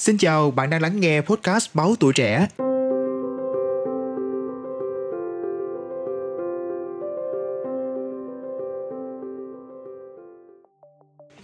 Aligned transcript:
Xin 0.00 0.18
chào, 0.18 0.50
bạn 0.50 0.70
đang 0.70 0.82
lắng 0.82 1.00
nghe 1.00 1.20
podcast 1.20 1.74
Báo 1.74 1.94
Tuổi 2.00 2.12
Trẻ. 2.12 2.48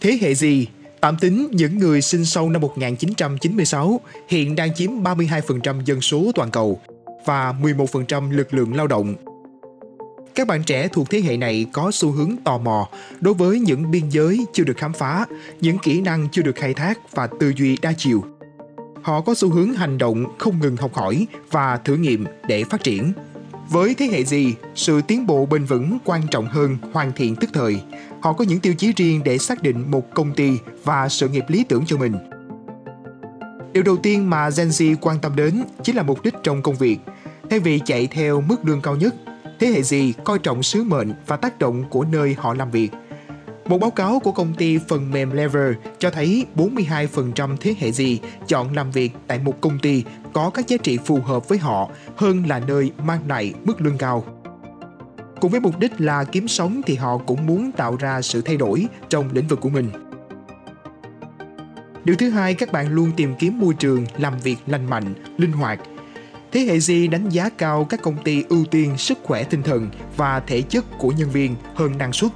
Thế 0.01 0.19
hệ 0.21 0.35
gì? 0.35 0.67
Tạm 1.01 1.17
tính 1.21 1.49
những 1.53 1.79
người 1.79 2.03
sinh 2.03 2.25
sau 2.25 2.51
năm 2.51 2.63
1996 2.63 4.01
hiện 4.29 4.57
đang 4.57 4.75
chiếm 4.75 4.91
32% 4.91 5.85
dân 5.85 6.01
số 6.01 6.33
toàn 6.35 6.51
cầu 6.51 6.81
và 7.25 7.55
11% 7.63 8.31
lực 8.31 8.55
lượng 8.55 8.77
lao 8.77 8.87
động. 8.87 9.15
Các 10.35 10.47
bạn 10.47 10.63
trẻ 10.63 10.89
thuộc 10.89 11.11
thế 11.11 11.21
hệ 11.21 11.37
này 11.37 11.67
có 11.73 11.91
xu 11.93 12.11
hướng 12.11 12.37
tò 12.45 12.59
mò 12.59 12.89
đối 13.21 13.35
với 13.35 13.61
những 13.61 13.91
biên 13.91 14.09
giới 14.09 14.47
chưa 14.53 14.65
được 14.65 14.77
khám 14.77 14.93
phá, 14.93 15.27
những 15.61 15.79
kỹ 15.79 16.01
năng 16.01 16.29
chưa 16.33 16.43
được 16.43 16.57
khai 16.57 16.75
thác 16.75 16.99
và 17.13 17.29
tư 17.41 17.53
duy 17.57 17.77
đa 17.83 17.93
chiều. 17.97 18.36
Họ 19.07 19.21
có 19.21 19.35
xu 19.35 19.51
hướng 19.51 19.73
hành 19.73 19.99
động 19.99 20.25
không 20.39 20.61
ngừng 20.61 20.77
học 20.77 20.95
hỏi 20.95 21.27
và 21.51 21.77
thử 21.77 21.97
nghiệm 21.97 22.25
để 22.49 22.65
phát 22.65 22.83
triển. 22.85 23.13
Với 23.69 23.95
thế 23.95 24.07
hệ 24.07 24.25
gì, 24.25 24.55
sự 24.75 25.01
tiến 25.03 25.27
bộ 25.27 25.47
bền 25.47 25.65
vững 25.65 25.99
quan 26.05 26.23
trọng 26.31 26.47
hơn 26.47 26.77
hoàn 26.93 27.13
thiện 27.13 27.37
tức 27.37 27.51
thời. 27.53 27.81
Họ 28.21 28.33
có 28.33 28.45
những 28.45 28.61
tiêu 28.61 28.75
chí 28.75 28.93
riêng 28.97 29.21
để 29.25 29.39
xác 29.39 29.63
định 29.63 29.91
một 29.91 30.15
công 30.15 30.35
ty 30.35 30.59
và 30.85 31.09
sự 31.09 31.29
nghiệp 31.29 31.45
lý 31.49 31.65
tưởng 31.65 31.87
cho 31.87 31.97
mình. 31.97 32.15
Điều 33.73 33.83
đầu 33.83 33.97
tiên 33.97 34.31
mà 34.31 34.51
Gen 34.57 34.69
Z 34.69 34.97
quan 35.01 35.19
tâm 35.19 35.37
đến 35.37 35.63
chính 35.83 35.97
là 35.97 36.03
mục 36.03 36.23
đích 36.23 36.35
trong 36.43 36.63
công 36.63 36.75
việc. 36.75 36.99
Thay 37.51 37.61
vì 37.61 37.81
chạy 37.85 38.07
theo 38.07 38.41
mức 38.41 38.57
lương 38.65 38.81
cao 38.81 38.97
nhất, 38.97 39.15
thế 39.61 39.67
hệ 39.67 39.83
gì 39.83 40.13
coi 40.25 40.39
trọng 40.39 40.63
sứ 40.63 40.85
mệnh 40.85 41.13
và 41.27 41.37
tác 41.37 41.59
động 41.59 41.85
của 41.91 42.05
nơi 42.05 42.37
họ 42.39 42.55
làm 42.55 42.71
việc. 42.71 42.91
Một 43.69 43.79
báo 43.79 43.91
cáo 43.91 44.19
của 44.19 44.33
công 44.33 44.55
ty 44.55 44.79
phần 44.79 45.11
mềm 45.11 45.31
Lever 45.31 45.75
cho 45.99 46.11
thấy 46.11 46.47
42% 46.57 47.57
thế 47.61 47.75
hệ 47.79 47.93
gì 47.93 48.21
chọn 48.49 48.75
làm 48.75 48.91
việc 48.91 49.13
tại 49.27 49.39
một 49.39 49.61
công 49.61 49.79
ty 49.79 50.05
có 50.33 50.51
các 50.51 50.69
giá 50.69 50.77
trị 50.77 50.99
phù 51.05 51.21
hợp 51.21 51.49
với 51.49 51.59
họ 51.59 51.89
hơn 52.17 52.47
là 52.47 52.59
nơi 52.59 52.93
mang 52.99 53.21
lại 53.29 53.55
mức 53.65 53.81
lương 53.81 53.99
cao. 53.99 54.25
Cùng 55.41 55.51
với 55.51 55.61
mục 55.61 55.79
đích 55.79 55.93
là 56.01 56.25
kiếm 56.25 56.49
sống 56.49 56.81
thì 56.87 56.95
họ 56.95 57.19
cũng 57.19 57.47
muốn 57.47 57.73
tạo 57.73 57.97
ra 58.01 58.23
sự 58.23 58.41
thay 58.43 58.57
đổi 58.57 58.87
trong 59.09 59.29
lĩnh 59.33 59.47
vực 59.47 59.61
của 59.61 59.69
mình. 59.69 59.91
Điều 62.05 62.17
thứ 62.17 62.31
hai, 62.31 62.55
các 62.55 62.73
bạn 62.73 62.93
luôn 62.93 63.11
tìm 63.17 63.35
kiếm 63.39 63.61
môi 63.61 63.75
trường 63.75 64.05
làm 64.19 64.39
việc 64.39 64.57
lành 64.67 64.91
mạnh, 64.91 65.15
linh 65.37 65.53
hoạt. 65.53 65.81
Thế 66.53 66.61
hệ 66.61 66.77
Z 66.77 67.11
đánh 67.11 67.29
giá 67.29 67.49
cao 67.49 67.85
các 67.85 68.03
công 68.03 68.17
ty 68.25 68.45
ưu 68.49 68.65
tiên 68.65 68.99
sức 68.99 69.19
khỏe 69.23 69.45
tinh 69.45 69.63
thần 69.63 69.91
và 70.17 70.41
thể 70.41 70.63
chất 70.63 70.85
của 70.99 71.09
nhân 71.09 71.31
viên 71.31 71.55
hơn 71.75 71.99
năng 71.99 72.13
suất. 72.13 72.33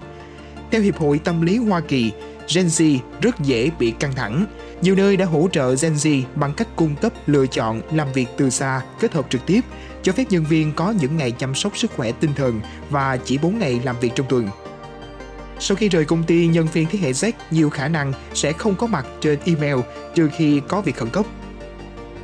Theo 0.70 0.82
Hiệp 0.82 0.98
hội 0.98 1.20
Tâm 1.24 1.42
lý 1.42 1.56
Hoa 1.56 1.80
Kỳ, 1.80 2.12
Gen 2.54 2.66
Z 2.66 2.98
rất 3.20 3.40
dễ 3.40 3.70
bị 3.78 3.90
căng 3.90 4.14
thẳng. 4.14 4.46
Nhiều 4.82 4.94
nơi 4.94 5.16
đã 5.16 5.26
hỗ 5.26 5.48
trợ 5.52 5.74
Gen 5.82 5.94
Z 5.94 6.22
bằng 6.34 6.54
cách 6.54 6.68
cung 6.76 6.96
cấp 6.96 7.12
lựa 7.26 7.46
chọn 7.46 7.82
làm 7.92 8.12
việc 8.12 8.26
từ 8.36 8.50
xa 8.50 8.80
kết 9.00 9.12
hợp 9.12 9.26
trực 9.30 9.46
tiếp, 9.46 9.60
cho 10.02 10.12
phép 10.12 10.24
nhân 10.30 10.44
viên 10.44 10.72
có 10.72 10.94
những 11.00 11.16
ngày 11.16 11.30
chăm 11.30 11.54
sóc 11.54 11.78
sức 11.78 11.90
khỏe 11.96 12.12
tinh 12.12 12.30
thần 12.36 12.60
và 12.90 13.16
chỉ 13.16 13.38
4 13.38 13.58
ngày 13.58 13.80
làm 13.84 13.96
việc 14.00 14.12
trong 14.14 14.26
tuần. 14.28 14.48
Sau 15.58 15.76
khi 15.76 15.88
rời 15.88 16.04
công 16.04 16.22
ty, 16.22 16.46
nhân 16.46 16.66
viên 16.72 16.86
thế 16.90 16.98
hệ 16.98 17.12
Z 17.12 17.32
nhiều 17.50 17.70
khả 17.70 17.88
năng 17.88 18.12
sẽ 18.34 18.52
không 18.52 18.74
có 18.74 18.86
mặt 18.86 19.06
trên 19.20 19.38
email 19.44 19.76
trừ 20.14 20.28
khi 20.36 20.60
có 20.68 20.80
việc 20.80 20.96
khẩn 20.96 21.10
cấp. 21.10 21.26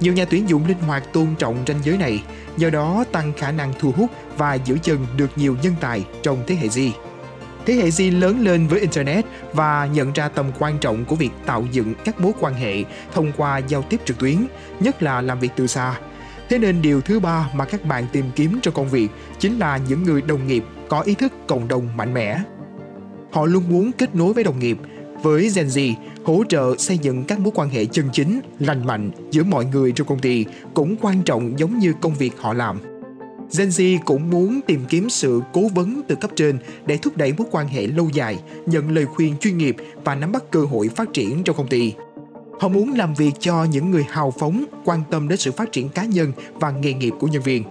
Nhiều 0.01 0.13
nhà 0.13 0.25
tuyển 0.25 0.49
dụng 0.49 0.67
linh 0.67 0.79
hoạt 0.79 1.13
tôn 1.13 1.27
trọng 1.39 1.65
ranh 1.67 1.81
giới 1.85 1.99
này, 1.99 2.23
do 2.57 2.71
đó 2.71 3.05
tăng 3.13 3.33
khả 3.33 3.53
năng 3.53 3.73
thu 3.79 3.93
hút 3.97 4.11
và 4.37 4.55
giữ 4.55 4.79
chân 4.83 5.07
được 5.17 5.31
nhiều 5.37 5.57
nhân 5.63 5.75
tài 5.81 6.05
trong 6.23 6.45
thế 6.47 6.55
hệ 6.55 6.69
Z. 6.69 6.91
Thế 7.67 7.75
hệ 7.75 7.89
Z 7.89 8.19
lớn 8.19 8.41
lên 8.41 8.67
với 8.67 8.81
Internet 8.81 9.25
và 9.53 9.89
nhận 9.95 10.13
ra 10.13 10.29
tầm 10.29 10.47
quan 10.59 10.79
trọng 10.79 11.05
của 11.05 11.17
việc 11.17 11.31
tạo 11.47 11.65
dựng 11.73 11.95
các 12.05 12.21
mối 12.21 12.33
quan 12.41 12.55
hệ 12.55 12.85
thông 13.15 13.33
qua 13.37 13.59
giao 13.59 13.83
tiếp 13.83 14.01
trực 14.05 14.19
tuyến, 14.19 14.47
nhất 14.81 15.03
là 15.03 15.21
làm 15.21 15.41
việc 15.41 15.51
từ 15.57 15.67
xa. 15.67 15.99
Thế 16.49 16.59
nên 16.59 16.83
điều 16.83 17.01
thứ 17.01 17.21
ba 17.21 17.51
mà 17.55 17.65
các 17.65 17.85
bạn 17.85 18.07
tìm 18.13 18.25
kiếm 18.37 18.59
trong 18.63 18.75
công 18.75 18.89
việc 18.89 19.09
chính 19.39 19.59
là 19.59 19.81
những 19.89 20.03
người 20.03 20.23
đồng 20.23 20.47
nghiệp 20.47 20.65
có 20.89 21.01
ý 21.01 21.15
thức 21.15 21.33
cộng 21.47 21.69
đồng 21.69 21.97
mạnh 21.97 22.15
mẽ. 22.15 22.41
Họ 23.33 23.47
luôn 23.47 23.63
muốn 23.69 23.93
kết 23.93 24.15
nối 24.15 24.33
với 24.33 24.45
đồng 24.45 24.59
nghiệp. 24.59 24.79
Với 25.23 25.51
Gen 25.55 25.67
Z, 25.67 25.95
hỗ 26.25 26.45
trợ 26.49 26.77
xây 26.79 26.99
dựng 26.99 27.25
các 27.25 27.39
mối 27.39 27.53
quan 27.55 27.69
hệ 27.69 27.85
chân 27.85 28.09
chính, 28.13 28.41
lành 28.59 28.87
mạnh 28.87 29.11
giữa 29.31 29.43
mọi 29.45 29.65
người 29.65 29.93
trong 29.93 30.07
công 30.07 30.19
ty 30.19 30.45
cũng 30.75 30.97
quan 31.01 31.23
trọng 31.23 31.59
giống 31.59 31.79
như 31.79 31.93
công 32.01 32.15
việc 32.15 32.33
họ 32.39 32.53
làm. 32.53 32.96
Gen 33.53 33.69
Z 33.69 33.99
cũng 34.05 34.31
muốn 34.31 34.61
tìm 34.67 34.85
kiếm 34.89 35.11
sự 35.11 35.41
cố 35.53 35.69
vấn 35.75 36.03
từ 36.09 36.15
cấp 36.15 36.31
trên 36.37 36.59
để 36.87 36.97
thúc 36.97 37.17
đẩy 37.17 37.33
mối 37.39 37.47
quan 37.51 37.69
hệ 37.69 37.87
lâu 37.87 38.09
dài, 38.13 38.39
nhận 38.67 38.91
lời 38.91 39.07
khuyên 39.07 39.35
chuyên 39.41 39.59
nghiệp 39.59 39.77
và 40.05 40.15
nắm 40.15 40.33
bắt 40.33 40.43
cơ 40.51 40.61
hội 40.61 40.89
phát 40.89 41.13
triển 41.13 41.43
trong 41.45 41.57
công 41.57 41.69
ty. 41.69 41.93
Họ 42.61 42.69
muốn 42.69 42.95
làm 42.95 43.15
việc 43.15 43.33
cho 43.41 43.65
những 43.65 43.91
người 43.91 44.05
hào 44.11 44.31
phóng, 44.39 44.65
quan 44.85 45.03
tâm 45.11 45.29
đến 45.29 45.39
sự 45.39 45.53
phát 45.53 45.73
triển 45.73 45.89
cá 45.89 46.05
nhân 46.05 46.33
và 46.55 46.71
nghề 46.71 46.93
nghiệp 46.93 47.15
của 47.19 47.27
nhân 47.27 47.43
viên. 47.43 47.65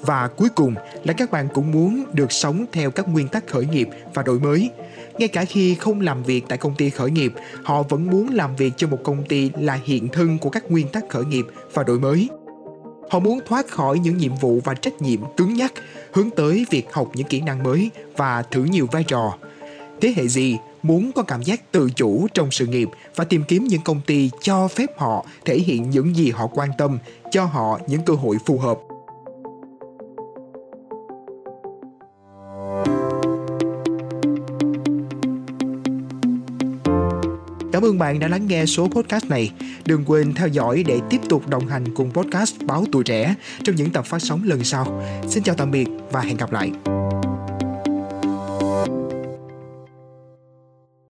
Và 0.00 0.28
cuối 0.28 0.48
cùng 0.48 0.74
là 1.04 1.12
các 1.12 1.30
bạn 1.30 1.48
cũng 1.54 1.72
muốn 1.72 2.04
được 2.12 2.32
sống 2.32 2.64
theo 2.72 2.90
các 2.90 3.08
nguyên 3.08 3.28
tắc 3.28 3.46
khởi 3.46 3.66
nghiệp 3.66 3.88
và 4.14 4.22
đổi 4.22 4.40
mới. 4.40 4.70
Ngay 5.18 5.28
cả 5.28 5.44
khi 5.44 5.74
không 5.74 6.00
làm 6.00 6.22
việc 6.22 6.44
tại 6.48 6.58
công 6.58 6.74
ty 6.74 6.90
khởi 6.90 7.10
nghiệp, 7.10 7.32
họ 7.62 7.82
vẫn 7.82 8.10
muốn 8.10 8.28
làm 8.28 8.56
việc 8.56 8.72
cho 8.76 8.86
một 8.88 8.98
công 9.04 9.24
ty 9.28 9.50
là 9.60 9.78
hiện 9.84 10.08
thân 10.08 10.38
của 10.38 10.50
các 10.50 10.70
nguyên 10.70 10.88
tắc 10.88 11.08
khởi 11.08 11.24
nghiệp 11.24 11.46
và 11.74 11.82
đổi 11.82 11.98
mới. 11.98 12.28
Họ 13.12 13.18
muốn 13.18 13.40
thoát 13.46 13.68
khỏi 13.68 13.98
những 13.98 14.16
nhiệm 14.16 14.34
vụ 14.34 14.60
và 14.64 14.74
trách 14.74 15.02
nhiệm 15.02 15.20
cứng 15.36 15.54
nhắc, 15.54 15.72
hướng 16.12 16.30
tới 16.30 16.66
việc 16.70 16.92
học 16.92 17.10
những 17.14 17.26
kỹ 17.26 17.40
năng 17.40 17.62
mới 17.62 17.90
và 18.16 18.42
thử 18.42 18.64
nhiều 18.64 18.88
vai 18.92 19.04
trò. 19.04 19.34
Thế 20.00 20.12
hệ 20.16 20.28
gì 20.28 20.56
muốn 20.82 21.12
có 21.12 21.22
cảm 21.22 21.42
giác 21.42 21.72
tự 21.72 21.90
chủ 21.96 22.26
trong 22.34 22.50
sự 22.50 22.66
nghiệp 22.66 22.88
và 23.16 23.24
tìm 23.24 23.44
kiếm 23.48 23.64
những 23.64 23.82
công 23.82 24.00
ty 24.06 24.30
cho 24.42 24.68
phép 24.68 24.98
họ 24.98 25.26
thể 25.44 25.58
hiện 25.58 25.90
những 25.90 26.16
gì 26.16 26.30
họ 26.30 26.46
quan 26.46 26.70
tâm, 26.78 26.98
cho 27.30 27.44
họ 27.44 27.78
những 27.86 28.02
cơ 28.02 28.14
hội 28.14 28.36
phù 28.46 28.58
hợp. 28.58 28.78
Cảm 37.82 37.88
ơn 37.90 37.98
bạn 37.98 38.18
đã 38.18 38.28
lắng 38.28 38.46
nghe 38.46 38.66
số 38.66 38.88
podcast 38.88 39.24
này. 39.28 39.50
Đừng 39.86 40.04
quên 40.06 40.34
theo 40.34 40.48
dõi 40.48 40.84
để 40.86 41.00
tiếp 41.10 41.20
tục 41.28 41.48
đồng 41.48 41.66
hành 41.66 41.94
cùng 41.94 42.10
podcast 42.10 42.54
Báo 42.64 42.84
Tuổi 42.92 43.04
Trẻ 43.04 43.34
trong 43.64 43.76
những 43.76 43.90
tập 43.90 44.06
phát 44.06 44.22
sóng 44.22 44.42
lần 44.44 44.64
sau. 44.64 45.02
Xin 45.28 45.42
chào 45.42 45.54
tạm 45.54 45.70
biệt 45.70 45.88
và 46.10 46.20
hẹn 46.20 46.36
gặp 46.36 46.52
lại. 46.52 46.70